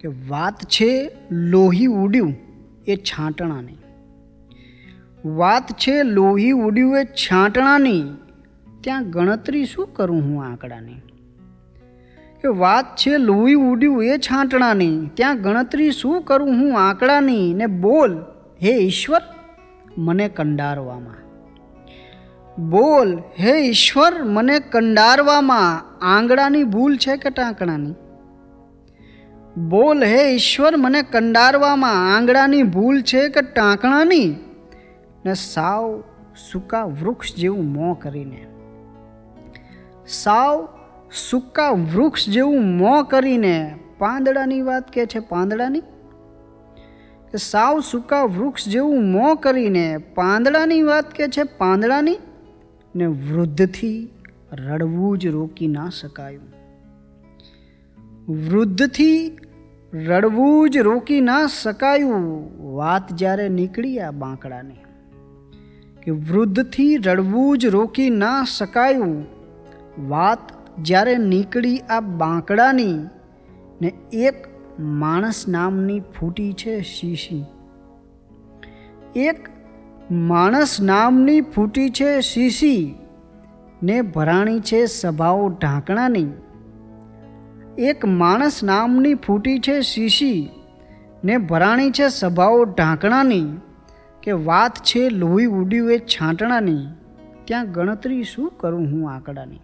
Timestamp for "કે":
0.00-0.08, 12.42-12.48, 27.16-27.30, 33.28-33.42, 44.90-45.06, 47.30-47.36, 51.12-51.28, 66.02-66.10, 94.22-94.32